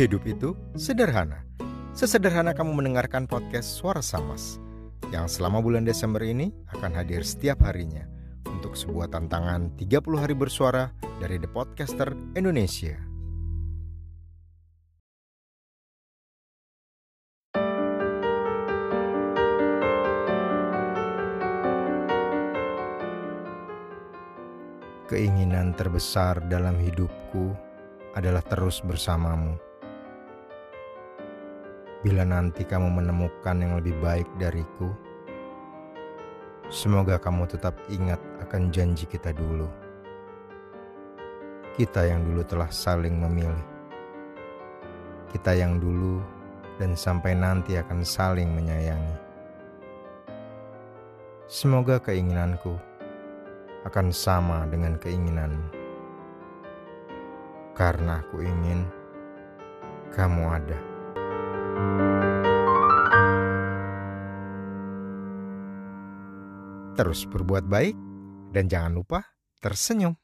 [0.00, 1.44] Hidup itu sederhana.
[1.92, 4.56] Sesederhana kamu mendengarkan podcast Suara Samas
[5.12, 8.08] yang selama bulan Desember ini akan hadir setiap harinya
[8.48, 10.88] untuk sebuah tantangan 30 hari bersuara
[11.20, 12.96] dari The Podcaster Indonesia.
[25.12, 27.52] Keinginan terbesar dalam hidupku
[28.16, 29.69] adalah terus bersamamu.
[32.00, 34.88] Bila nanti kamu menemukan yang lebih baik dariku,
[36.72, 39.68] semoga kamu tetap ingat akan janji kita dulu.
[41.76, 43.68] Kita yang dulu telah saling memilih.
[45.28, 46.24] Kita yang dulu
[46.80, 49.16] dan sampai nanti akan saling menyayangi.
[51.52, 52.80] Semoga keinginanku
[53.84, 55.68] akan sama dengan keinginanmu.
[57.76, 58.88] Karena aku ingin
[60.16, 60.89] kamu ada.
[66.98, 67.96] Terus berbuat baik
[68.52, 69.24] dan jangan lupa
[69.64, 70.19] tersenyum.